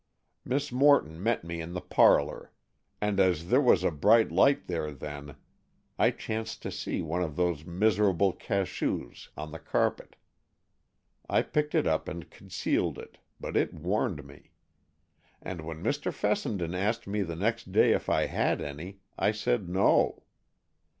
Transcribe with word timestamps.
Miss 0.43 0.71
Morton 0.71 1.21
met 1.21 1.43
me 1.43 1.61
in 1.61 1.73
the 1.73 1.79
parlor, 1.79 2.51
and 2.99 3.19
as 3.19 3.49
there 3.49 3.61
was 3.61 3.83
a 3.83 3.91
bright 3.91 4.31
light 4.31 4.65
there 4.65 4.91
then, 4.91 5.35
I 5.99 6.09
chanced 6.09 6.63
to 6.63 6.71
see 6.71 7.03
one 7.03 7.21
of 7.21 7.35
those 7.35 7.65
miserable 7.65 8.33
cachous 8.33 9.29
on 9.37 9.51
the 9.51 9.59
carpet. 9.59 10.15
I 11.29 11.43
picked 11.43 11.75
it 11.75 11.85
up 11.85 12.07
and 12.07 12.27
concealed 12.31 12.97
it, 12.97 13.19
but 13.39 13.55
it 13.55 13.75
warned 13.75 14.25
me; 14.25 14.53
and 15.39 15.61
when 15.61 15.83
Mr. 15.83 16.11
Fessenden 16.11 16.73
asked 16.73 17.05
me 17.05 17.21
the 17.21 17.35
next 17.35 17.71
day 17.71 17.91
if 17.93 18.09
I 18.09 18.25
had 18.25 18.59
any, 18.59 19.01
I 19.19 19.31
said 19.31 19.69
no. 19.69 20.23